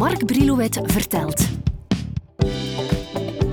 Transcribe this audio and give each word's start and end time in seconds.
Mark 0.00 0.26
Brilouet 0.26 0.80
vertelt. 0.82 1.48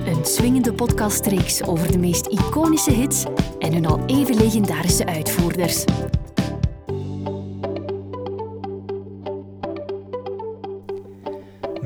Een 0.06 0.24
swingende 0.24 0.72
podcastreeks 0.72 1.62
over 1.62 1.92
de 1.92 1.98
meest 1.98 2.26
iconische 2.26 2.90
hits 2.90 3.24
en 3.58 3.72
hun 3.72 3.86
al 3.86 4.04
even 4.06 4.36
legendarische 4.36 5.06
uitvoerders. 5.06 5.84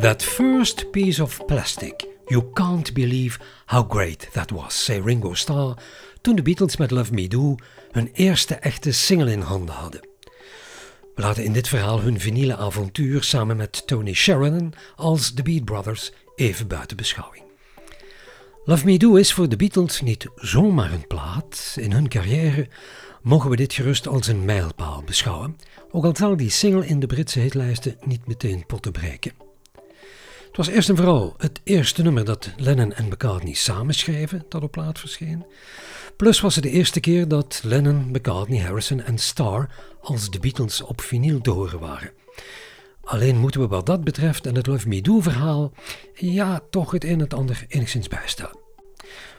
That 0.01 0.23
first 0.23 0.91
piece 0.91 1.23
of 1.23 1.47
plastic, 1.47 2.06
you 2.27 2.52
can't 2.52 2.92
believe 2.92 3.38
how 3.66 3.91
great 3.91 4.33
that 4.33 4.51
was, 4.51 4.84
zei 4.84 5.01
Ringo 5.01 5.34
Starr 5.34 5.74
toen 6.20 6.34
de 6.34 6.42
Beatles 6.42 6.77
met 6.77 6.91
Love 6.91 7.12
Me 7.12 7.29
Do 7.29 7.55
hun 7.91 8.10
eerste 8.12 8.55
echte 8.55 8.92
single 8.92 9.33
in 9.33 9.41
handen 9.41 9.74
hadden. 9.74 10.12
We 11.15 11.23
laten 11.23 11.45
in 11.45 11.52
dit 11.52 11.69
verhaal 11.69 12.01
hun 12.01 12.21
vinyle 12.21 12.57
avontuur 12.57 13.23
samen 13.23 13.57
met 13.57 13.87
Tony 13.87 14.12
Sheridan 14.12 14.73
als 14.97 15.33
The 15.33 15.43
Beat 15.43 15.65
Brothers 15.65 16.12
even 16.34 16.66
buiten 16.66 16.97
beschouwing. 16.97 17.45
Love 18.65 18.84
Me 18.84 18.98
Do 18.98 19.15
is 19.15 19.33
voor 19.33 19.48
de 19.48 19.56
Beatles 19.56 20.01
niet 20.01 20.27
zomaar 20.37 20.93
een 20.93 21.06
plaat. 21.06 21.77
In 21.79 21.93
hun 21.93 22.09
carrière 22.09 22.69
mogen 23.23 23.51
we 23.51 23.56
dit 23.56 23.73
gerust 23.73 24.09
als 24.09 24.27
een 24.27 24.45
mijlpaal 24.45 25.03
beschouwen, 25.06 25.56
ook 25.91 26.05
al 26.05 26.17
zal 26.17 26.37
die 26.37 26.51
single 26.51 26.87
in 26.87 27.01
de 27.01 27.06
Britse 27.06 27.39
hitlijsten 27.39 27.97
niet 28.05 28.27
meteen 28.27 28.67
potten 28.67 28.92
breken. 28.92 29.33
Het 30.47 30.56
was 30.56 30.69
eerst 30.69 30.89
en 30.89 30.97
vooral 30.97 31.34
het 31.39 31.61
eerste 31.65 32.03
nummer 32.03 32.25
dat 32.25 32.51
Lennon 32.56 32.92
en 32.92 33.06
McCartney 33.06 33.55
samenschreven 33.55 34.45
dat 34.48 34.62
op 34.62 34.70
plaat 34.70 34.98
verscheen. 34.98 35.45
Plus 36.23 36.41
was 36.41 36.55
het 36.55 36.65
de 36.65 36.71
eerste 36.71 37.01
keer 37.01 37.29
dat 37.29 37.61
Lennon, 37.65 38.09
McCartney, 38.11 38.61
Harrison 38.61 39.01
en 39.01 39.19
Starr 39.19 39.69
als 40.01 40.31
de 40.31 40.39
Beatles 40.39 40.83
op 40.83 41.01
vinyl 41.01 41.41
te 41.41 41.51
horen 41.51 41.81
waren. 41.81 42.11
Alleen 43.05 43.39
moeten 43.39 43.61
we 43.61 43.67
wat 43.67 43.87
dat 43.87 44.05
betreft 44.05 44.47
en 44.47 44.55
het 44.55 44.67
Love 44.67 44.89
Me 44.89 45.01
Do 45.01 45.20
verhaal 45.20 45.73
ja 46.14 46.61
toch 46.70 46.91
het 46.91 47.05
een 47.05 47.11
en 47.11 47.19
het 47.19 47.34
ander 47.34 47.64
enigszins 47.69 48.09
bijstellen. 48.09 48.59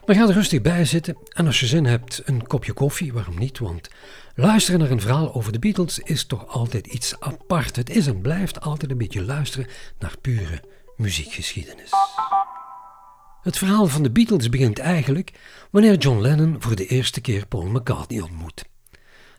Maar 0.06 0.16
ga 0.16 0.28
er 0.28 0.34
rustig 0.34 0.60
bij 0.60 0.84
zitten 0.84 1.16
en 1.28 1.46
als 1.46 1.60
je 1.60 1.66
zin 1.66 1.84
hebt 1.84 2.22
een 2.24 2.46
kopje 2.46 2.72
koffie, 2.72 3.12
waarom 3.12 3.38
niet? 3.38 3.58
Want 3.58 3.88
luisteren 4.34 4.80
naar 4.80 4.90
een 4.90 5.00
verhaal 5.00 5.34
over 5.34 5.52
de 5.52 5.58
Beatles 5.58 5.98
is 5.98 6.24
toch 6.24 6.46
altijd 6.46 6.86
iets 6.86 7.20
apart. 7.20 7.76
Het 7.76 7.90
is 7.90 8.06
en 8.06 8.20
blijft 8.20 8.60
altijd 8.60 8.90
een 8.90 8.98
beetje 8.98 9.24
luisteren 9.24 9.68
naar 9.98 10.14
pure 10.20 10.62
muziekgeschiedenis. 10.96 11.90
Het 13.44 13.58
verhaal 13.58 13.86
van 13.86 14.02
de 14.02 14.10
Beatles 14.10 14.48
begint 14.48 14.78
eigenlijk 14.78 15.32
wanneer 15.70 15.96
John 15.96 16.20
Lennon 16.20 16.56
voor 16.58 16.74
de 16.74 16.86
eerste 16.86 17.20
keer 17.20 17.46
Paul 17.46 17.66
McCartney 17.66 18.20
ontmoet. 18.20 18.64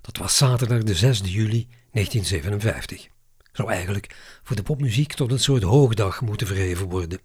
Dat 0.02 0.18
was 0.18 0.38
zaterdag 0.38 0.84
de 0.84 0.96
6 0.96 1.20
juli 1.20 1.68
1957. 1.92 3.08
Zou 3.52 3.70
eigenlijk 3.70 4.16
voor 4.44 4.56
de 4.56 4.64
popmuziek 4.64 5.14
tot 5.14 5.32
een 5.32 5.40
soort 5.40 5.64
hoogdag 5.64 6.22
moeten 6.22 6.48
verheven 6.48 6.88
worden. 6.88 7.20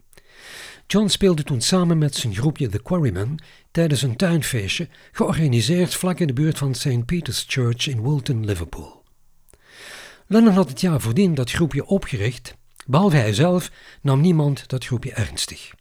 John 0.86 1.06
speelde 1.06 1.42
toen 1.42 1.60
samen 1.60 1.98
met 1.98 2.14
zijn 2.14 2.34
groepje 2.34 2.68
The 2.68 2.82
Quarrymen 2.82 3.42
tijdens 3.70 4.02
een 4.02 4.16
tuinfeestje, 4.16 4.88
georganiseerd 5.12 5.94
vlak 5.94 6.20
in 6.20 6.26
de 6.26 6.32
buurt 6.32 6.58
van 6.58 6.74
St. 6.74 7.06
Peter's 7.06 7.44
Church 7.48 7.88
in 7.88 8.02
Wilton, 8.02 8.44
Liverpool. 8.44 9.02
Lennon 10.26 10.54
had 10.54 10.68
het 10.68 10.80
jaar 10.80 11.00
voordien 11.00 11.34
dat 11.34 11.50
groepje 11.50 11.86
opgericht, 11.86 12.54
behalve 12.86 13.16
hij 13.16 13.34
zelf 13.34 13.70
nam 14.02 14.20
niemand 14.20 14.68
dat 14.68 14.84
groepje 14.84 15.12
ernstig. 15.12 15.78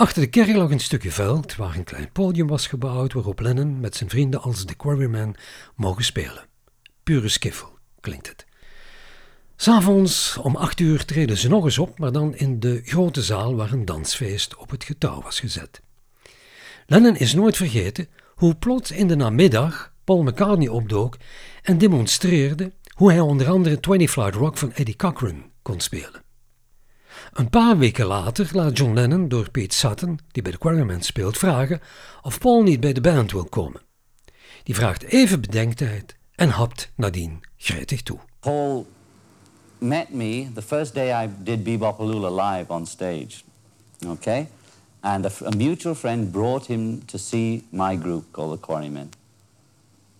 Achter 0.00 0.22
de 0.22 0.28
kerk 0.28 0.56
lag 0.56 0.70
een 0.70 0.80
stukje 0.80 1.10
veld 1.10 1.56
waar 1.56 1.76
een 1.76 1.84
klein 1.84 2.12
podium 2.12 2.46
was 2.46 2.66
gebouwd 2.66 3.12
waarop 3.12 3.40
Lennon 3.40 3.80
met 3.80 3.96
zijn 3.96 4.10
vrienden 4.10 4.42
als 4.42 4.66
de 4.66 4.74
Quarrymen 4.74 5.34
mogen 5.76 6.04
spelen. 6.04 6.46
Pure 7.02 7.28
skiffel, 7.28 7.78
klinkt 8.00 8.28
het. 8.28 8.46
S'avonds 9.56 10.36
om 10.36 10.56
acht 10.56 10.80
uur 10.80 11.04
treden 11.04 11.36
ze 11.36 11.48
nog 11.48 11.64
eens 11.64 11.78
op, 11.78 11.98
maar 11.98 12.12
dan 12.12 12.34
in 12.34 12.60
de 12.60 12.80
grote 12.84 13.22
zaal 13.22 13.56
waar 13.56 13.72
een 13.72 13.84
dansfeest 13.84 14.56
op 14.56 14.70
het 14.70 14.84
getouw 14.84 15.22
was 15.22 15.40
gezet. 15.40 15.80
Lennon 16.86 17.16
is 17.16 17.34
nooit 17.34 17.56
vergeten 17.56 18.08
hoe 18.34 18.54
plots 18.54 18.90
in 18.90 19.08
de 19.08 19.16
namiddag 19.16 19.92
Paul 20.04 20.22
McCartney 20.22 20.68
opdook 20.68 21.16
en 21.62 21.78
demonstreerde 21.78 22.72
hoe 22.94 23.10
hij 23.10 23.20
onder 23.20 23.48
andere 23.48 23.80
20 23.80 24.10
Flight 24.10 24.34
Rock 24.34 24.58
van 24.58 24.72
Eddie 24.72 24.96
Cochran 24.96 25.50
kon 25.62 25.80
spelen. 25.80 26.28
Een 27.32 27.50
paar 27.50 27.78
weken 27.78 28.06
later 28.06 28.50
laat 28.52 28.78
John 28.78 28.94
Lennon 28.94 29.28
door 29.28 29.50
Pete 29.50 29.74
Sutton, 29.74 30.18
die 30.30 30.42
bij 30.42 30.52
de 30.52 30.58
Quarrymen 30.58 31.02
speelt, 31.02 31.38
vragen 31.38 31.80
of 32.22 32.38
Paul 32.38 32.62
niet 32.62 32.80
bij 32.80 32.92
de 32.92 33.00
band 33.00 33.32
wil 33.32 33.44
komen. 33.44 33.80
Die 34.62 34.74
vraagt 34.74 35.02
even 35.02 35.40
bedenktijd 35.40 36.16
en 36.34 36.48
hapt 36.48 36.92
nadien 36.94 37.40
gretig 37.56 38.02
toe. 38.02 38.18
Paul 38.40 38.86
met 39.78 40.12
me 40.12 40.52
the 40.54 40.62
first 40.62 40.94
day 40.94 41.24
I 41.24 41.28
did 41.42 41.64
Bebopaloola 41.64 42.30
live 42.30 42.72
on 42.72 42.86
stage. 42.86 43.42
Okay? 44.06 44.48
And 45.00 45.26
a, 45.26 45.30
a, 45.44 45.56
mutual 45.56 45.94
friend 45.94 46.32
brought 46.32 46.66
him 46.66 47.04
to 47.06 47.18
see 47.18 47.64
my 47.70 47.96
group 47.96 48.32
called 48.32 48.52
the 48.52 48.66
Quarrymen. 48.66 49.10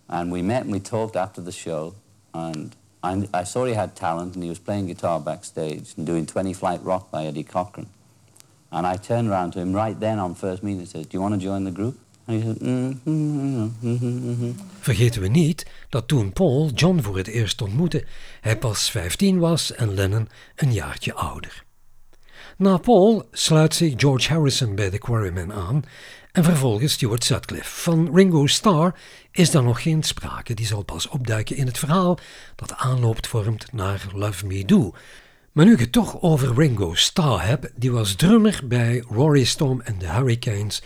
And 0.05 0.31
we 0.31 0.41
met 0.41 0.61
and 0.61 0.71
we 0.71 0.79
talked 0.79 1.15
after 1.15 1.43
the 1.43 1.51
show. 1.51 1.93
And 2.33 2.75
I, 3.03 3.27
I 3.33 3.43
saw 3.43 3.65
he 3.65 3.73
had 3.73 3.95
talent 3.95 4.35
and 4.35 4.43
he 4.43 4.49
was 4.49 4.59
playing 4.59 4.87
guitar 4.87 5.19
backstage 5.19 5.93
and 5.97 6.05
doing 6.05 6.25
20 6.25 6.53
Flight 6.53 6.83
Rock 6.83 7.09
by 7.11 7.25
Eddie 7.25 7.43
Cochran. 7.43 7.87
And 8.71 8.85
I 8.85 8.95
turned 8.97 9.27
around 9.29 9.51
to 9.53 9.59
him 9.59 9.73
right 9.73 9.99
then 9.99 10.19
on 10.19 10.35
first 10.35 10.63
meeting 10.63 10.81
and 10.81 10.87
said, 10.87 11.09
Do 11.09 11.17
you 11.17 11.21
want 11.21 11.33
to 11.33 11.39
join 11.39 11.63
the 11.63 11.71
group? 11.71 11.97
Vergeten 14.79 15.21
we 15.21 15.27
niet 15.27 15.65
dat 15.89 16.07
toen 16.07 16.33
Paul 16.33 16.69
John 16.73 16.99
voor 16.99 17.17
het 17.17 17.27
eerst 17.27 17.61
ontmoette, 17.61 18.05
hij 18.41 18.57
pas 18.57 18.89
15 18.91 19.39
was 19.39 19.73
en 19.73 19.93
Lennon 19.93 20.29
een 20.55 20.73
jaartje 20.73 21.13
ouder. 21.13 21.63
Na 22.57 22.77
Paul 22.77 23.27
sluit 23.31 23.75
zich 23.75 23.93
George 23.97 24.33
Harrison 24.33 24.75
bij 24.75 24.89
de 24.89 24.97
Quarrymen 24.97 25.53
aan 25.53 25.83
en 26.31 26.43
vervolgens 26.43 26.93
Stuart 26.93 27.23
Sutcliffe. 27.23 27.81
Van 27.81 28.15
Ringo 28.15 28.47
Starr 28.47 28.95
is 29.31 29.51
dan 29.51 29.63
nog 29.63 29.81
geen 29.81 30.03
sprake, 30.03 30.53
die 30.53 30.65
zal 30.65 30.83
pas 30.83 31.07
opduiken 31.07 31.55
in 31.55 31.65
het 31.65 31.77
verhaal 31.77 32.19
dat 32.55 32.73
aanloopt 32.73 33.27
vormt 33.27 33.71
naar 33.71 34.07
Love 34.13 34.45
Me 34.45 34.65
Do. 34.65 34.93
Maar 35.51 35.65
nu 35.65 35.73
ik 35.73 35.79
het 35.79 35.91
toch 35.91 36.21
over 36.21 36.53
Ringo 36.53 36.93
Starr 36.93 37.45
heb, 37.45 37.71
die 37.75 37.91
was 37.91 38.15
drummer 38.15 38.61
bij 38.63 39.03
Rory 39.09 39.43
Storm 39.43 39.81
en 39.81 39.97
de 39.97 40.09
Hurricanes 40.09 40.81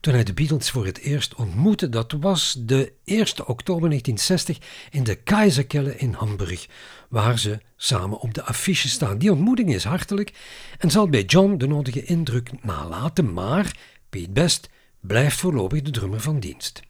toen 0.00 0.14
hij 0.14 0.24
de 0.24 0.32
Beatles 0.32 0.70
voor 0.70 0.86
het 0.86 0.98
eerst 0.98 1.34
ontmoette. 1.34 1.88
Dat 1.88 2.14
was 2.20 2.56
de 2.58 2.92
1 3.04 3.20
oktober 3.46 3.88
1960 3.88 4.58
in 4.90 5.04
de 5.04 5.14
Keizerkelle 5.14 5.96
in 5.96 6.12
Hamburg, 6.12 6.66
waar 7.08 7.38
ze 7.38 7.58
samen 7.76 8.18
op 8.18 8.34
de 8.34 8.42
affiche 8.42 8.88
staan. 8.88 9.18
Die 9.18 9.32
ontmoeting 9.32 9.74
is 9.74 9.84
hartelijk 9.84 10.32
en 10.78 10.90
zal 10.90 11.08
bij 11.08 11.22
John 11.22 11.56
de 11.56 11.66
nodige 11.66 12.04
indruk 12.04 12.50
nalaten, 12.62 13.32
maar 13.32 13.76
Pete 14.10 14.30
Best 14.30 14.68
blijft 15.00 15.36
voorlopig 15.36 15.82
de 15.82 15.90
drummer 15.90 16.20
van 16.20 16.40
dienst. 16.40 16.82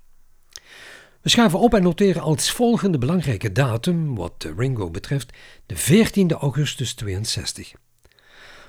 We 1.22 1.28
schuiven 1.28 1.58
op 1.58 1.74
en 1.74 1.82
noteren 1.82 2.22
als 2.22 2.50
volgende 2.50 2.98
belangrijke 2.98 3.52
datum, 3.52 4.14
wat 4.14 4.48
Ringo 4.56 4.90
betreft, 4.90 5.32
de 5.66 5.76
14 5.76 6.32
augustus 6.32 6.94
62. 6.94 7.72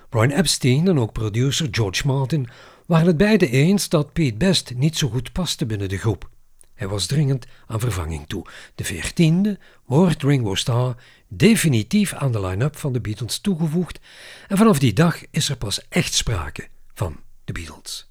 Brian 0.10 0.30
Epstein 0.30 0.88
en 0.88 1.00
ook 1.00 1.12
producer 1.12 1.68
George 1.72 2.08
Martin 2.08 2.48
waren 2.86 3.08
het 3.08 3.18
beide 3.18 3.50
eens 3.50 3.90
dat 3.90 4.14
Pete 4.14 4.38
Best 4.38 4.74
niet 4.76 4.98
zo 4.98 5.10
goed 5.10 5.32
paste 5.32 5.66
binnen 5.66 5.90
de 5.90 5.98
groep. 5.98 6.30
Hij 6.74 6.88
was 6.88 7.06
dringend 7.06 7.46
aan 7.68 7.80
vervanging 7.80 8.28
toe. 8.28 8.46
De 8.76 8.86
14e 8.86 9.62
wordt 9.86 10.24
Ringo 10.24 10.56
Starr 10.56 10.96
definitief 11.28 12.14
aan 12.14 12.32
de 12.32 12.42
line-up 12.42 12.78
van 12.78 12.94
de 12.94 13.02
Beatles 13.02 13.40
toegevoegd 13.40 14.00
en 14.48 14.58
vanaf 14.58 14.80
die 14.80 14.94
dag 14.94 15.22
is 15.30 15.50
er 15.50 15.58
pas 15.58 15.88
echt 15.90 16.14
sprake 16.14 16.68
van 16.94 17.20
de 17.46 17.54
Beatles. 17.54 18.11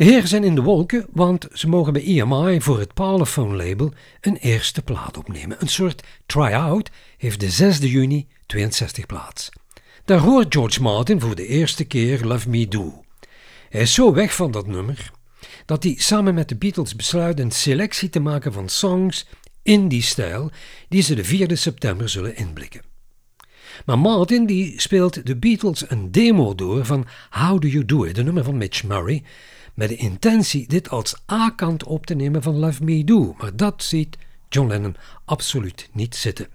De 0.00 0.06
heren 0.06 0.28
zijn 0.28 0.44
in 0.44 0.54
de 0.54 0.62
wolken, 0.62 1.06
want 1.12 1.48
ze 1.52 1.68
mogen 1.68 1.92
bij 1.92 2.04
EMI 2.04 2.60
voor 2.60 2.78
het 2.78 2.94
Parlophone 2.94 3.56
label 3.56 3.92
een 4.20 4.36
eerste 4.36 4.82
plaat 4.82 5.16
opnemen. 5.16 5.56
Een 5.60 5.68
soort 5.68 6.02
try-out 6.26 6.90
heeft 7.16 7.40
de 7.40 7.50
6 7.50 7.78
juni 7.78 8.26
62 8.46 9.06
plaats. 9.06 9.48
Daar 10.04 10.18
hoort 10.18 10.54
George 10.54 10.82
Martin 10.82 11.20
voor 11.20 11.34
de 11.34 11.46
eerste 11.46 11.84
keer 11.84 12.24
Love 12.24 12.48
Me 12.48 12.68
Do. 12.68 13.04
Hij 13.68 13.80
is 13.80 13.94
zo 13.94 14.12
weg 14.12 14.34
van 14.34 14.50
dat 14.50 14.66
nummer 14.66 15.10
dat 15.66 15.82
hij 15.82 15.94
samen 15.98 16.34
met 16.34 16.48
de 16.48 16.56
Beatles 16.56 16.96
besluit 16.96 17.40
een 17.40 17.50
selectie 17.50 18.08
te 18.08 18.20
maken 18.20 18.52
van 18.52 18.68
songs 18.68 19.26
in 19.62 19.88
die 19.88 20.02
stijl 20.02 20.50
die 20.88 21.02
ze 21.02 21.14
de 21.14 21.24
4 21.24 21.56
september 21.56 22.08
zullen 22.08 22.36
inblikken. 22.36 22.82
Maar 23.86 23.98
Martin 23.98 24.46
die 24.46 24.80
speelt 24.80 25.26
de 25.26 25.36
Beatles 25.36 25.90
een 25.90 26.12
demo 26.12 26.54
door 26.54 26.84
van 26.84 27.06
How 27.30 27.60
Do 27.60 27.68
You 27.68 27.84
Do 27.84 28.04
It, 28.04 28.14
de 28.14 28.22
nummer 28.22 28.44
van 28.44 28.56
Mitch 28.56 28.84
Murray, 28.84 29.22
met 29.74 29.88
de 29.88 29.96
intentie 29.96 30.68
dit 30.68 30.88
als 30.88 31.14
A-kant 31.32 31.84
op 31.84 32.06
te 32.06 32.14
nemen 32.14 32.42
van 32.42 32.56
Love 32.56 32.84
Me 32.84 33.04
Do, 33.04 33.34
maar 33.38 33.56
dat 33.56 33.82
ziet 33.82 34.16
John 34.48 34.68
Lennon 34.68 34.96
absoluut 35.24 35.88
niet 35.92 36.16
zitten. 36.16 36.48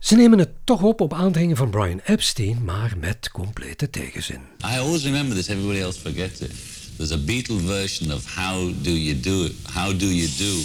Ze 0.00 0.16
nemen 0.16 0.38
het 0.38 0.50
toch 0.64 0.82
op 0.82 1.00
op 1.00 1.14
aandringen 1.14 1.56
van 1.56 1.70
Brian 1.70 2.00
Epstein, 2.04 2.64
maar 2.64 2.94
met 2.98 3.30
complete 3.30 3.90
tegenzin. 3.90 4.40
I 4.64 4.78
always 4.78 5.04
remember 5.04 5.36
this, 5.36 5.48
everybody 5.48 5.80
else 5.80 6.00
forgets 6.00 6.40
it. 6.40 6.50
There's 6.96 7.12
a 7.12 7.18
Beatle 7.18 7.58
version 7.58 8.12
of 8.12 8.36
How 8.36 8.72
Do 8.82 8.90
You 8.90 9.20
Do 9.20 9.44
It, 9.44 9.52
How 9.72 9.98
Do 9.98 10.06
You 10.06 10.28
Do, 10.36 10.62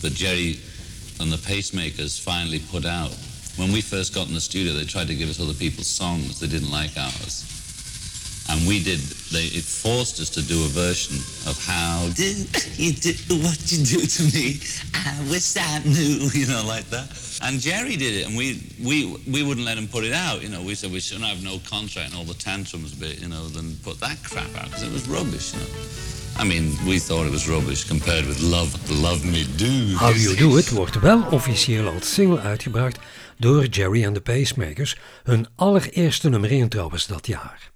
that 0.00 0.16
Jerry 0.16 0.58
and 1.18 1.30
the 1.30 1.38
Pacemakers 1.38 2.20
finally 2.20 2.62
put 2.70 2.84
out. 2.84 3.12
when 3.56 3.72
we 3.72 3.80
first 3.80 4.14
got 4.14 4.28
in 4.28 4.34
the 4.34 4.40
studio, 4.40 4.72
they 4.72 4.84
tried 4.84 5.08
to 5.08 5.14
give 5.14 5.28
us 5.28 5.40
other 5.40 5.54
people's 5.54 5.86
songs. 5.86 6.40
They 6.40 6.46
didn't 6.46 6.70
like 6.70 6.96
ours. 6.96 7.44
And 8.52 8.68
we 8.68 8.84
did, 8.84 9.00
they, 9.32 9.44
it 9.44 9.64
forced 9.64 10.20
us 10.20 10.28
to 10.36 10.42
do 10.42 10.62
a 10.62 10.68
version 10.68 11.16
of 11.48 11.56
how 11.64 12.06
do 12.14 12.28
you 12.76 12.92
do 12.92 13.14
what 13.40 13.56
you 13.72 13.82
do 13.82 14.04
to 14.04 14.22
me? 14.28 14.60
I 14.92 15.16
wish 15.30 15.56
I 15.56 15.80
knew, 15.84 16.28
you 16.34 16.46
know, 16.46 16.62
like 16.66 16.84
that. 16.90 17.08
And 17.40 17.58
Jerry 17.58 17.96
did 17.96 18.12
it, 18.14 18.26
and 18.26 18.36
we, 18.36 18.60
we, 18.84 19.16
we 19.26 19.42
wouldn't 19.42 19.64
let 19.64 19.78
him 19.78 19.88
put 19.88 20.04
it 20.04 20.12
out. 20.12 20.42
You 20.42 20.50
know, 20.50 20.62
we 20.62 20.74
said 20.74 20.92
we 20.92 21.00
shouldn't 21.00 21.24
have 21.24 21.42
no 21.42 21.60
contract 21.66 22.10
and 22.10 22.18
all 22.18 22.24
the 22.24 22.34
tantrums 22.34 22.94
bit, 22.94 23.22
you 23.22 23.28
know, 23.28 23.48
then 23.48 23.74
put 23.82 23.98
that 24.00 24.22
crap 24.22 24.54
out, 24.54 24.66
because 24.66 24.82
it 24.82 24.92
was 24.92 25.08
rubbish, 25.08 25.54
you 25.54 25.60
know. 25.60 25.66
I 26.36 26.44
mean, 26.44 26.76
we 26.86 26.98
thought 26.98 27.24
it 27.26 27.32
was 27.32 27.48
rubbish 27.48 27.84
compared 27.84 28.26
with 28.26 28.40
Love, 28.42 28.72
Love 28.90 29.24
Me 29.24 29.44
Do. 29.56 29.96
How 29.96 30.10
You 30.10 30.36
Do 30.36 30.56
It 30.58 30.70
wordt 30.70 31.00
wel 31.00 31.22
officieel 31.30 31.88
als 31.88 32.12
single 32.12 32.40
uitgebracht 32.40 32.98
door 33.38 33.66
Jerry 33.66 34.04
and 34.04 34.14
the 34.14 34.20
Pacemakers, 34.20 34.96
hun 35.24 35.46
allereerste 35.56 36.28
nummer 36.28 36.50
1 36.50 36.68
trouwens 36.68 37.06
dat 37.06 37.26
jaar. 37.26 37.71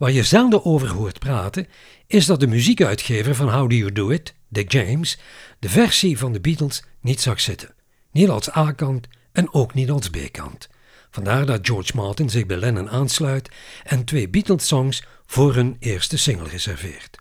Waar 0.00 0.12
je 0.12 0.22
zelden 0.22 0.64
over 0.64 0.88
hoort 0.88 1.18
praten, 1.18 1.66
is 2.06 2.26
dat 2.26 2.40
de 2.40 2.46
muziekuitgever 2.46 3.34
van 3.34 3.48
How 3.48 3.70
Do 3.70 3.76
You 3.76 3.92
Do 3.92 4.10
It, 4.10 4.34
Dick 4.48 4.72
James, 4.72 5.18
de 5.58 5.68
versie 5.68 6.18
van 6.18 6.32
de 6.32 6.40
Beatles 6.40 6.82
niet 7.00 7.20
zag 7.20 7.40
zitten. 7.40 7.74
Niet 8.12 8.28
als 8.28 8.56
A-kant 8.56 9.08
en 9.32 9.52
ook 9.52 9.74
niet 9.74 9.90
als 9.90 10.10
B-kant. 10.10 10.68
Vandaar 11.10 11.46
dat 11.46 11.66
George 11.66 11.96
Martin 11.96 12.30
zich 12.30 12.46
bij 12.46 12.56
Lennon 12.56 12.90
aansluit 12.90 13.48
en 13.84 14.04
twee 14.04 14.28
Beatles-songs 14.28 15.04
voor 15.26 15.54
hun 15.54 15.76
eerste 15.78 16.18
single 16.18 16.48
reserveert. 16.48 17.18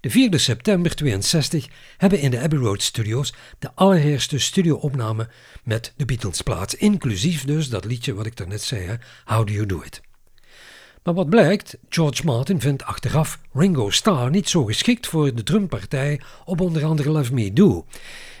De 0.00 0.10
4 0.10 0.40
september 0.40 0.94
62 0.94 1.68
hebben 1.96 2.20
in 2.20 2.30
de 2.30 2.40
Abbey 2.40 2.58
Road 2.58 2.82
Studios 2.82 3.34
de 3.58 3.70
allereerste 3.74 4.38
studioopname 4.38 5.28
met 5.64 5.92
de 5.96 6.04
Beatles 6.04 6.42
plaats, 6.42 6.74
inclusief 6.74 7.44
dus 7.44 7.68
dat 7.68 7.84
liedje 7.84 8.14
wat 8.14 8.26
ik 8.26 8.36
daarnet 8.36 8.62
zei, 8.62 8.98
How 9.24 9.46
Do 9.46 9.52
You 9.52 9.66
Do 9.66 9.82
It. 9.84 10.00
Maar 11.02 11.14
wat 11.14 11.30
blijkt, 11.30 11.76
George 11.88 12.24
Martin 12.24 12.60
vindt 12.60 12.84
achteraf 12.84 13.40
Ringo 13.52 13.90
Starr 13.90 14.30
niet 14.30 14.48
zo 14.48 14.64
geschikt 14.64 15.06
voor 15.06 15.34
de 15.34 15.42
drumpartij 15.42 16.20
op 16.44 16.60
onder 16.60 16.84
andere 16.84 17.10
Love 17.10 17.34
Me 17.34 17.52
Do. 17.52 17.86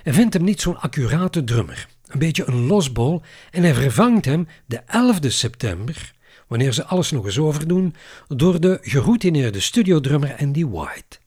Hij 0.02 0.12
vindt 0.12 0.34
hem 0.34 0.44
niet 0.44 0.60
zo'n 0.60 0.80
accurate 0.80 1.44
drummer, 1.44 1.88
een 2.06 2.18
beetje 2.18 2.46
een 2.46 2.66
losbol 2.66 3.22
en 3.50 3.62
hij 3.62 3.74
vervangt 3.74 4.24
hem 4.24 4.48
de 4.66 4.80
11 4.86 5.18
september, 5.20 6.12
wanneer 6.46 6.72
ze 6.72 6.84
alles 6.84 7.10
nog 7.10 7.24
eens 7.24 7.38
overdoen, 7.38 7.94
door 8.28 8.60
de 8.60 8.78
geroutineerde 8.82 9.60
studiodrummer 9.60 10.36
Andy 10.38 10.66
White. 10.66 11.18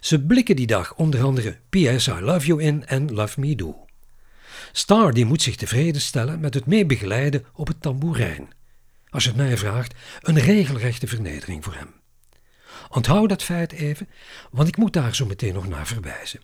Ze 0.00 0.20
blikken 0.20 0.56
die 0.56 0.66
dag 0.66 0.94
onder 0.94 1.22
andere 1.22 1.58
P.S. 1.68 2.06
I 2.06 2.20
Love 2.20 2.46
You 2.46 2.62
in 2.62 2.86
en 2.86 3.12
Love 3.12 3.40
Me 3.40 3.54
Do. 3.54 3.84
Starr 4.72 5.12
die 5.12 5.24
moet 5.24 5.42
zich 5.42 5.56
tevreden 5.56 6.00
stellen 6.00 6.40
met 6.40 6.54
het 6.54 6.66
meebegeleiden 6.66 7.44
op 7.54 7.66
het 7.66 7.82
tamboerijn 7.82 8.48
als 9.14 9.24
je 9.24 9.28
het 9.28 9.38
mij 9.38 9.56
vraagt, 9.56 9.94
een 10.20 10.38
regelrechte 10.38 11.06
vernedering 11.06 11.64
voor 11.64 11.74
hem. 11.74 11.94
Onthoud 12.90 13.28
dat 13.28 13.42
feit 13.42 13.72
even, 13.72 14.08
want 14.50 14.68
ik 14.68 14.76
moet 14.76 14.92
daar 14.92 15.14
zo 15.14 15.26
meteen 15.26 15.54
nog 15.54 15.68
naar 15.68 15.86
verwijzen. 15.86 16.40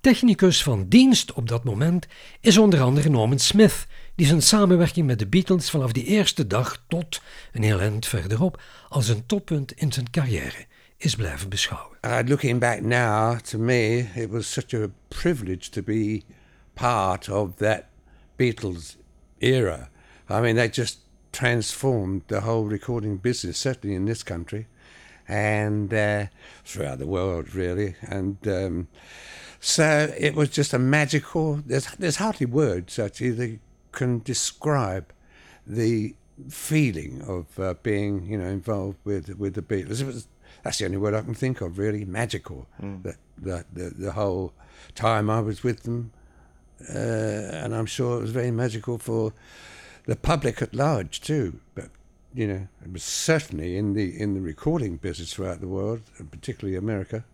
Technicus 0.00 0.62
van 0.62 0.88
dienst 0.88 1.32
op 1.32 1.48
dat 1.48 1.64
moment 1.64 2.06
is 2.40 2.58
onder 2.58 2.80
andere 2.80 3.08
Norman 3.08 3.38
Smith, 3.38 3.86
die 4.14 4.26
zijn 4.26 4.42
samenwerking 4.42 5.06
met 5.06 5.18
de 5.18 5.26
Beatles 5.26 5.70
vanaf 5.70 5.92
die 5.92 6.04
eerste 6.04 6.46
dag 6.46 6.84
tot 6.88 7.22
een 7.52 7.62
heel 7.62 7.80
eind 7.80 8.06
verderop 8.06 8.62
als 8.88 9.08
een 9.08 9.26
toppunt 9.26 9.72
in 9.72 9.92
zijn 9.92 10.10
carrière 10.10 10.66
is 10.96 11.14
blijven 11.14 11.48
beschouwen. 11.48 11.98
Uh, 12.00 12.18
looking 12.24 12.60
back 12.60 12.80
now, 12.80 13.38
to 13.38 13.58
me, 13.58 14.08
it 14.14 14.30
was 14.30 14.52
such 14.52 14.74
a 14.74 14.86
privilege 15.08 15.70
to 15.70 15.82
be 15.82 16.22
part 16.74 17.28
of 17.28 17.54
that 17.56 17.84
Beatles 18.36 18.96
era. 19.38 19.90
I 20.30 20.40
mean, 20.40 20.54
they 20.54 20.68
just 20.68 21.01
transformed 21.32 22.22
the 22.28 22.42
whole 22.42 22.64
recording 22.64 23.16
business, 23.16 23.58
certainly 23.58 23.96
in 23.96 24.04
this 24.04 24.22
country 24.22 24.66
and 25.28 25.92
uh, 25.94 26.26
throughout 26.64 26.98
the 26.98 27.06
world, 27.06 27.54
really. 27.54 27.94
And 28.02 28.36
um, 28.46 28.88
so 29.60 30.12
it 30.18 30.34
was 30.34 30.50
just 30.50 30.74
a 30.74 30.78
magical. 30.78 31.62
There's 31.66 31.86
there's 31.96 32.16
hardly 32.16 32.46
words 32.46 32.98
actually 32.98 33.30
that 33.30 33.58
can 33.92 34.20
describe 34.20 35.12
the 35.66 36.14
feeling 36.48 37.22
of 37.22 37.58
uh, 37.58 37.74
being, 37.82 38.26
you 38.26 38.38
know, 38.38 38.48
involved 38.48 38.98
with 39.04 39.38
with 39.38 39.54
the 39.54 39.62
Beatles. 39.62 40.00
It 40.00 40.06
was, 40.06 40.28
that's 40.62 40.78
the 40.78 40.84
only 40.84 40.98
word 40.98 41.14
I 41.14 41.22
can 41.22 41.34
think 41.34 41.60
of, 41.60 41.78
really. 41.78 42.04
Magical. 42.04 42.66
Mm. 42.80 43.02
That, 43.02 43.16
that 43.38 43.66
the 43.72 43.90
the 43.90 44.12
whole 44.12 44.52
time 44.94 45.30
I 45.30 45.40
was 45.40 45.62
with 45.62 45.84
them, 45.84 46.12
uh, 46.88 46.98
and 47.62 47.74
I'm 47.74 47.86
sure 47.86 48.18
it 48.18 48.22
was 48.22 48.32
very 48.32 48.50
magical 48.50 48.98
for 48.98 49.32
the 50.06 50.16
public 50.16 50.62
at 50.62 50.74
large 50.74 51.20
too. 51.20 51.52
But 51.74 51.88
you 52.34 52.46
know, 52.46 52.68
it 52.84 52.92
was 52.92 53.24
certainly 53.24 53.76
in 53.76 53.94
the 53.94 54.18
in 54.18 54.34
the 54.34 54.40
recording 54.40 54.98
business 55.00 55.32
throughout 55.32 55.60
the 55.60 55.68
world, 55.68 56.00
particularly 56.30 56.78
America. 56.78 57.24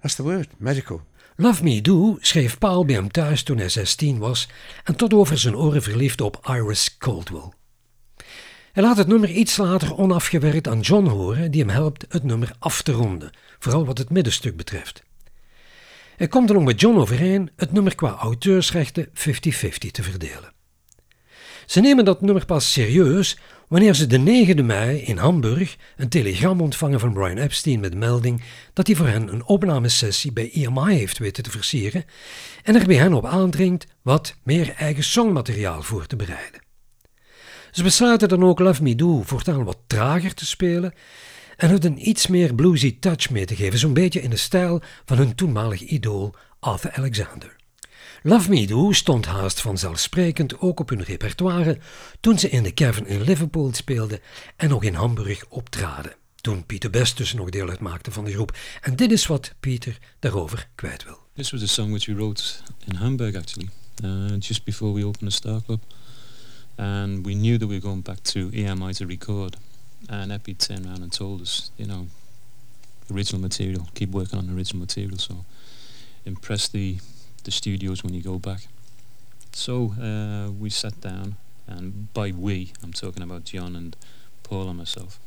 That's 0.00 0.16
the 0.16 0.24
word, 0.24 0.48
magical. 0.58 1.00
Love 1.36 1.62
Me 1.62 1.80
Do 1.80 2.18
schreef 2.20 2.58
Paul 2.58 2.84
bij 2.84 2.94
hem 2.94 3.10
thuis 3.10 3.42
toen 3.42 3.58
hij 3.58 3.68
16 3.68 4.18
was 4.18 4.48
en 4.84 4.96
tot 4.96 5.14
over 5.14 5.38
zijn 5.38 5.56
oren 5.56 5.82
verliefd 5.82 6.20
op 6.20 6.40
Iris 6.48 6.96
Caldwell. 6.98 7.52
Hij 8.72 8.82
laat 8.82 8.96
het 8.96 9.06
nummer 9.06 9.30
iets 9.30 9.56
later 9.56 9.96
onafgewerkt 9.96 10.68
aan 10.68 10.80
John 10.80 11.06
horen, 11.06 11.50
die 11.50 11.60
hem 11.60 11.70
helpt 11.70 12.04
het 12.08 12.22
nummer 12.22 12.52
af 12.58 12.82
te 12.82 12.92
ronden, 12.92 13.30
vooral 13.58 13.84
wat 13.84 13.98
het 13.98 14.10
middenstuk 14.10 14.56
betreft. 14.56 15.02
Hij 16.16 16.28
komt 16.28 16.48
er 16.48 16.54
nog 16.54 16.64
met 16.64 16.80
John 16.80 16.98
overeen 16.98 17.50
het 17.56 17.72
nummer 17.72 17.94
qua 17.94 18.10
auteursrechten 18.10 19.08
50-50 19.08 19.10
te 19.90 20.02
verdelen. 20.02 20.52
Ze 21.72 21.80
nemen 21.80 22.04
dat 22.04 22.20
nummer 22.20 22.44
pas 22.44 22.72
serieus 22.72 23.38
wanneer 23.68 23.94
ze 23.94 24.06
de 24.06 24.46
9e 24.54 24.64
mei 24.64 24.98
in 24.98 25.16
Hamburg 25.16 25.76
een 25.96 26.08
telegram 26.08 26.60
ontvangen 26.60 27.00
van 27.00 27.12
Brian 27.12 27.36
Epstein 27.36 27.80
met 27.80 27.94
melding 27.94 28.42
dat 28.72 28.86
hij 28.86 28.96
voor 28.96 29.06
hen 29.06 29.32
een 29.32 29.44
opnamesessie 29.44 30.32
bij 30.32 30.50
EMI 30.52 30.94
heeft 30.94 31.18
weten 31.18 31.42
te 31.42 31.50
versieren 31.50 32.04
en 32.62 32.74
er 32.74 32.86
bij 32.86 32.96
hen 32.96 33.12
op 33.12 33.26
aandringt 33.26 33.86
wat 34.02 34.34
meer 34.42 34.74
eigen 34.76 35.04
songmateriaal 35.04 35.82
voor 35.82 36.06
te 36.06 36.16
bereiden. 36.16 36.62
Ze 37.70 37.82
besluiten 37.82 38.28
dan 38.28 38.44
ook 38.44 38.58
Love 38.58 38.82
Me 38.82 38.94
Do 38.94 39.22
voortaan 39.22 39.64
wat 39.64 39.78
trager 39.86 40.34
te 40.34 40.46
spelen 40.46 40.94
en 41.56 41.70
het 41.70 41.84
een 41.84 42.08
iets 42.08 42.26
meer 42.26 42.54
bluesy 42.54 42.98
touch 42.98 43.30
mee 43.30 43.44
te 43.44 43.56
geven, 43.56 43.78
zo'n 43.78 43.94
beetje 43.94 44.22
in 44.22 44.30
de 44.30 44.36
stijl 44.36 44.82
van 45.04 45.16
hun 45.16 45.34
toenmalig 45.34 45.80
idool 45.80 46.34
Arthur 46.60 46.92
Alexander. 46.92 47.60
Love 48.24 48.50
Me 48.50 48.66
Do 48.66 48.92
stond 48.92 49.26
haast 49.26 49.60
vanzelfsprekend 49.60 50.60
ook 50.60 50.80
op 50.80 50.88
hun 50.88 51.02
repertoire 51.02 51.78
toen 52.20 52.38
ze 52.38 52.48
in 52.48 52.62
de 52.62 52.74
Cavern 52.74 53.06
in 53.06 53.22
Liverpool 53.22 53.70
speelden 53.74 54.20
en 54.56 54.68
nog 54.68 54.84
in 54.84 54.94
Hamburg 54.94 55.44
optraden. 55.48 56.14
Toen 56.40 56.66
Peter 56.66 56.90
Best 56.90 57.16
dus 57.16 57.32
nog 57.32 57.50
deel 57.50 57.68
uitmaakte 57.68 58.10
van 58.10 58.24
de 58.24 58.32
groep. 58.32 58.56
En 58.80 58.96
dit 58.96 59.12
is 59.12 59.26
wat 59.26 59.54
Peter 59.60 59.98
daarover 60.18 60.68
kwijt 60.74 61.04
wil. 61.04 61.18
This 61.34 61.50
was 61.50 61.62
a 61.62 61.66
song 61.66 61.90
which 61.90 62.06
we 62.06 62.14
wrote 62.14 62.42
in 62.84 62.94
Hamburg 62.94 63.34
actually, 63.34 63.68
uh, 64.04 64.38
just 64.38 64.64
before 64.64 64.92
we 64.92 65.06
opened 65.06 65.30
the 65.30 65.36
Star 65.36 65.62
Club. 65.62 65.80
And 66.74 67.26
we 67.26 67.32
knew 67.32 67.58
that 67.58 67.68
we 67.68 67.74
were 67.74 67.86
going 67.86 68.02
back 68.02 68.18
to 68.18 68.50
EMI 68.52 68.92
to 68.92 69.06
record. 69.06 69.56
And 70.06 70.32
Epi 70.32 70.54
turned 70.54 70.86
around 70.86 71.02
and 71.02 71.12
told 71.12 71.40
us, 71.40 71.70
you 71.76 71.88
know, 71.88 72.06
original 73.10 73.40
material, 73.40 73.86
keep 73.92 74.10
working 74.10 74.38
on 74.38 74.56
original 74.56 74.80
material. 74.80 75.18
So 75.18 75.44
impress 76.24 76.68
the 76.68 76.96
the 77.44 77.50
studios 77.50 78.02
when 78.02 78.14
you 78.14 78.22
go 78.22 78.38
back. 78.38 78.66
So 79.52 79.94
uh, 80.00 80.50
we 80.50 80.70
sat 80.70 81.00
down, 81.00 81.36
and 81.66 82.12
by 82.14 82.30
we, 82.30 82.72
I'm 82.82 82.92
talking 82.92 83.22
about 83.22 83.44
John 83.44 83.76
and 83.76 83.96
Paul 84.42 84.68
and 84.68 84.78
myself, 84.78 85.18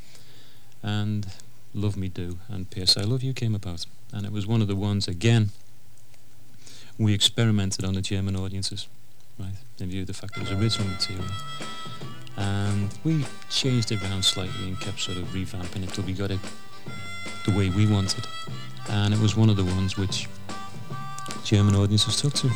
and 0.82 1.28
Love 1.74 1.98
Me 1.98 2.08
Do 2.08 2.40
and 2.48 2.70
Pierce 2.70 2.98
I 2.98 3.02
Love 3.02 3.22
You 3.22 3.34
came 3.34 3.54
about. 3.54 3.86
And 4.12 4.26
it 4.26 4.32
was 4.32 4.48
one 4.48 4.62
of 4.62 4.68
the 4.68 4.76
ones, 4.76 5.08
again, 5.08 5.50
we 6.98 7.14
experimented 7.14 7.84
on 7.84 7.94
the 7.94 8.02
German 8.02 8.36
audiences, 8.36 8.88
right, 9.38 9.56
in 9.80 9.90
view 9.90 10.02
of 10.02 10.08
the 10.08 10.14
fact 10.14 10.38
it 10.38 10.42
was 10.42 10.52
original 10.52 10.88
material. 10.88 11.26
And 12.38 12.90
we 13.04 13.26
changed 13.50 13.92
it 13.92 14.02
around 14.02 14.24
slightly 14.24 14.68
and 14.68 14.80
kept 14.80 15.00
sort 15.00 15.18
of 15.18 15.26
revamping 15.26 15.84
it 15.84 15.90
till 15.90 16.04
we 16.06 16.14
got 16.14 16.32
it 16.32 16.40
the 17.46 17.52
way 17.52 17.70
we 17.70 17.88
wanted. 17.88 18.26
And 18.90 19.14
it 19.14 19.20
was 19.20 19.36
one 19.36 19.50
of 19.50 19.58
the 19.58 19.66
ones 19.66 19.98
which 19.98 20.28
Took 21.46 22.34
to. 22.34 22.50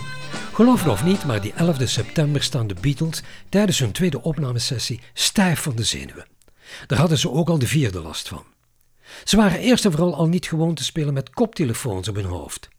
Geloof 0.54 0.84
het 0.84 0.92
of 0.92 1.04
niet, 1.04 1.26
maar 1.26 1.42
die 1.42 1.54
11 1.54 1.78
september 1.90 2.44
staan 2.44 2.68
de 2.68 2.76
Beatles 2.82 3.22
tijdens 3.50 3.80
hun 3.80 3.92
tweede 3.92 4.22
opnamesessie 4.22 5.00
stijf 5.14 5.62
van 5.62 5.76
de 5.76 5.84
zenuwen. 5.84 6.26
Daar 6.88 7.00
hadden 7.00 7.18
ze 7.18 7.32
ook 7.32 7.50
al 7.50 7.60
de 7.60 7.68
vierde 7.68 8.02
last 8.02 8.28
van. 8.28 8.44
Ze 9.24 9.36
waren 9.36 9.60
eerst 9.60 9.86
en 9.86 9.92
vooral 9.92 10.16
al 10.16 10.28
niet 10.28 10.48
gewoon 10.48 10.74
te 10.74 10.84
spelen 10.84 11.14
met 11.14 11.30
koptelefoons 11.30 12.08
op 12.08 12.16
hun 12.16 12.26
hoofd. 12.26 12.70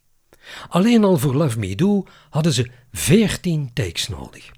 Alleen 0.69 1.03
al 1.03 1.17
voor 1.17 1.35
Love 1.35 1.59
Me 1.59 1.75
Do 1.75 2.05
hadden 2.29 2.53
ze 2.53 2.69
14 2.91 3.69
takes 3.73 4.07
nodig. 4.07 4.51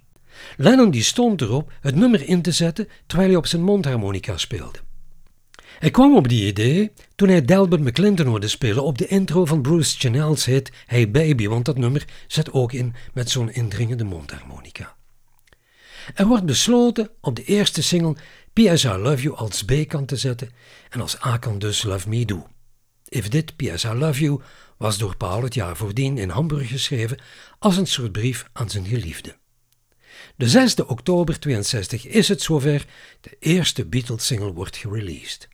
Lennon 0.58 0.92
die 0.92 1.04
stond 1.04 1.42
erop 1.42 1.72
het 1.82 1.96
nummer 1.96 2.28
in 2.28 2.42
te 2.42 2.52
zetten 2.52 2.88
terwijl 3.08 3.30
hij 3.30 3.38
op 3.38 3.48
zijn 3.48 3.64
mondharmonica 3.64 4.38
speelde. 4.38 4.80
Hij 5.80 5.92
kwam 5.92 6.16
op 6.16 6.28
die 6.28 6.48
idee 6.48 6.92
toen 7.16 7.30
hij 7.30 7.46
Delbert 7.46 7.82
McClinton 7.82 8.26
hoorde 8.26 8.48
spelen 8.48 8.84
op 8.84 8.98
de 8.98 9.08
intro 9.08 9.46
van 9.46 9.62
Bruce 9.62 9.98
Chanel's 9.98 10.46
hit 10.46 10.72
Hey 10.86 11.12
Baby, 11.12 11.48
want 11.48 11.66
dat 11.66 11.78
nummer 11.78 12.06
zet 12.28 12.52
ook 12.52 12.74
in 12.74 12.94
met 13.14 13.30
zo'n 13.30 13.52
indringende 13.52 14.04
mondharmonica. 14.04 14.96
Er 16.16 16.28
wordt 16.28 16.46
besloten 16.46 17.10
op 17.22 17.36
de 17.36 17.44
eerste 17.44 17.84
single 17.84 18.16
P.S. 18.54 18.84
I 18.84 18.88
Love 18.88 19.22
You 19.22 19.36
als 19.36 19.64
B-kant 19.64 20.08
te 20.08 20.16
zetten 20.16 20.50
en 20.90 21.02
als 21.02 21.26
A-kant 21.26 21.62
dus 21.62 21.84
Love 21.84 22.10
Me 22.10 22.26
Do. 22.26 22.48
Even 23.10 23.32
dit, 23.32 23.56
P.S. 23.56 23.84
I 23.84 23.94
Love 23.94 24.20
You, 24.22 24.42
was 24.78 24.98
door 24.98 25.18
Paul 25.18 25.44
het 25.44 25.54
jaar 25.54 25.78
voordien 25.78 26.18
in 26.18 26.30
Hamburg 26.30 26.68
geschreven 26.68 27.18
als 27.60 27.78
een 27.78 27.88
soort 27.88 28.12
brief 28.12 28.50
aan 28.54 28.70
zijn 28.70 28.86
geliefde. 28.86 29.36
De 30.36 30.50
6 30.50 30.76
oktober 30.76 31.40
62 31.40 32.08
is 32.08 32.28
het 32.28 32.42
zover, 32.42 32.86
de 33.22 33.36
eerste 33.40 33.86
Beatles-single 33.86 34.54
wordt 34.54 34.78
gereleased. 34.78 35.48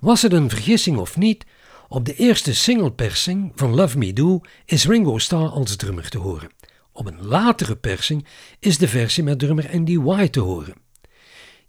Was 0.00 0.22
het 0.22 0.32
een 0.32 0.50
vergissing 0.50 0.98
of 0.98 1.16
niet, 1.16 1.44
op 1.88 2.04
de 2.04 2.14
eerste 2.14 2.54
singlepersing 2.54 3.52
van 3.54 3.74
Love 3.74 3.98
Me 3.98 4.12
Do 4.12 4.40
is 4.64 4.86
Ringo 4.86 5.18
Starr 5.18 5.48
als 5.48 5.76
drummer 5.76 6.08
te 6.08 6.18
horen. 6.18 6.50
Op 6.92 7.06
een 7.06 7.22
latere 7.26 7.76
persing 7.76 8.26
is 8.58 8.78
de 8.78 8.88
versie 8.88 9.22
met 9.22 9.38
drummer 9.38 9.70
Andy 9.72 9.98
White 9.98 10.30
te 10.30 10.40
horen. 10.40 10.74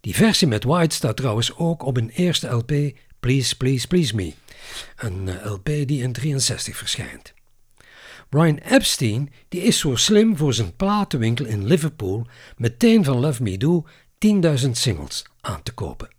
Die 0.02 0.16
versie 0.16 0.48
met 0.48 0.64
White 0.64 0.96
staat 0.96 1.18
trouwens 1.18 1.56
ook 1.56 1.84
op 1.84 1.98
een 1.98 2.10
eerste 2.10 2.48
LP, 2.48 2.72
Please 3.20 3.58
Please 3.58 3.88
Please 3.88 4.16
Me, 4.16 4.34
een 4.96 5.28
eh, 5.28 5.52
LP 5.52 5.66
die 5.66 6.02
in 6.02 6.14
63 6.14 6.78
verschijnt. 6.78 7.34
Brian 8.30 8.58
Epstein 8.58 9.34
die 9.50 9.62
is 9.62 9.80
zo 9.80 9.96
slim 9.96 10.38
voor 10.38 10.54
zijn 10.54 10.76
platenwinkel 10.76 11.46
in 11.46 11.66
Liverpool 11.66 12.28
meteen 12.58 13.04
van 13.04 13.20
Love 13.20 13.44
Me 13.44 13.58
Do 13.58 13.86
10.000 14.66 14.70
singles 14.72 15.26
aan 15.42 15.64
te 15.64 15.74
kopen. 15.74 16.10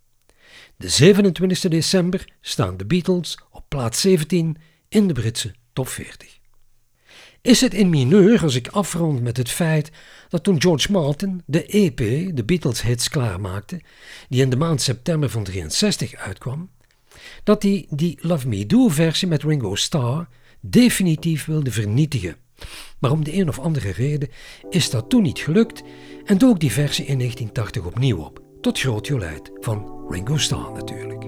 De 0.79 0.89
27 0.89 1.71
december 1.71 2.25
staan 2.41 2.77
de 2.77 2.87
Beatles 2.87 3.39
op 3.51 3.65
plaats 3.69 4.01
17 4.01 4.57
in 4.89 5.07
de 5.07 5.13
Britse 5.13 5.55
top 5.73 5.89
40. 5.89 6.39
Is 7.43 7.61
het 7.61 7.75
in 7.75 7.91
mineur 7.91 8.43
als 8.43 8.55
ik 8.55 8.69
afrond 8.69 9.23
met 9.23 9.37
het 9.37 9.51
feit 9.51 9.91
dat 10.29 10.43
toen 10.43 10.61
George 10.61 10.93
Martin 10.93 11.43
de 11.47 11.67
EP, 11.67 11.97
de 12.37 12.45
Beatles 12.45 12.83
hits, 12.83 13.09
klaarmaakte, 13.09 13.81
die 14.29 14.43
in 14.43 14.51
de 14.51 14.57
maand 14.57 14.83
september 14.83 15.31
van 15.31 15.45
63 15.45 16.15
uitkwam, 16.15 16.71
dat 17.45 17.63
hij 17.63 17.87
die 17.91 18.19
Love 18.21 18.49
Me 18.49 18.67
Do 18.67 18.89
versie 18.89 19.29
met 19.29 19.43
Ringo 19.43 19.75
Starr 19.75 20.29
definitief 20.61 21.45
wilde 21.45 21.71
vernietigen. 21.71 22.37
Maar 22.99 23.11
om 23.11 23.25
de 23.25 23.35
een 23.35 23.49
of 23.49 23.59
andere 23.59 23.91
reden 23.91 24.29
is 24.71 24.91
dat 24.91 25.11
toen 25.11 25.23
niet 25.23 25.39
gelukt 25.39 25.83
en 26.25 26.39
dook 26.39 26.61
die 26.61 26.73
versie 26.73 27.05
in 27.05 27.19
1980 27.19 27.85
opnieuw 27.85 28.19
op, 28.19 28.46
tot 28.61 28.79
groot 28.79 29.07
jolijt 29.07 29.51
van 29.61 30.05
Ringo 30.09 30.37
Starr 30.37 30.73
natuurlijk. 30.73 31.25